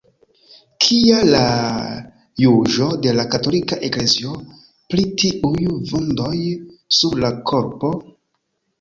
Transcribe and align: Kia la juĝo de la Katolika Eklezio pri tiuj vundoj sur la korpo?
Kia 0.85 1.19
la 1.33 1.41
juĝo 2.45 2.89
de 3.05 3.13
la 3.19 3.27
Katolika 3.37 3.79
Eklezio 3.91 4.35
pri 4.65 5.07
tiuj 5.23 5.71
vundoj 5.95 6.37
sur 7.01 7.25
la 7.25 7.35
korpo? 7.55 7.97